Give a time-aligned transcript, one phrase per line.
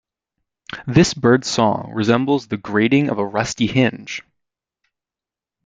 [0.87, 4.23] This bird's song resembles the grating of a rusty hinge.